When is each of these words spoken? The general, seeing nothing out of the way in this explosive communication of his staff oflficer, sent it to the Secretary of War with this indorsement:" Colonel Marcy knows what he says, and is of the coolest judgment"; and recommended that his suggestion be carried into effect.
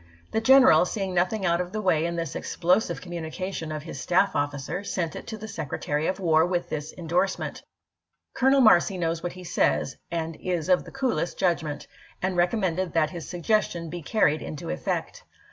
The 0.31 0.41
general, 0.41 0.83
seeing 0.87 1.13
nothing 1.13 1.45
out 1.45 1.61
of 1.61 1.73
the 1.73 1.79
way 1.79 2.07
in 2.07 2.15
this 2.15 2.35
explosive 2.35 3.01
communication 3.01 3.71
of 3.71 3.83
his 3.83 3.99
staff 4.01 4.33
oflficer, 4.33 4.83
sent 4.83 5.15
it 5.15 5.27
to 5.27 5.37
the 5.37 5.47
Secretary 5.47 6.07
of 6.07 6.19
War 6.19 6.43
with 6.43 6.69
this 6.69 6.91
indorsement:" 6.91 7.61
Colonel 8.35 8.61
Marcy 8.61 8.97
knows 8.97 9.21
what 9.21 9.33
he 9.33 9.43
says, 9.43 9.97
and 10.09 10.37
is 10.37 10.69
of 10.69 10.85
the 10.85 10.91
coolest 10.91 11.37
judgment"; 11.37 11.85
and 12.19 12.35
recommended 12.35 12.93
that 12.93 13.11
his 13.11 13.29
suggestion 13.29 13.91
be 13.91 14.01
carried 14.01 14.41
into 14.41 14.69
effect. 14.71 15.23